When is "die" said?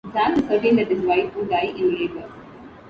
1.51-1.75